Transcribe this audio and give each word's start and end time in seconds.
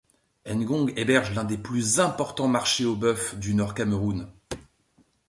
Ngong 0.51 0.93
héberge 0.97 1.35
l'un 1.35 1.43
des 1.43 1.59
plus 1.59 1.99
importants 1.99 2.47
marchés 2.47 2.85
aux 2.85 2.95
bœufs 2.95 3.35
du 3.35 3.53
Nord 3.53 3.75
Cameroun. 3.75 4.27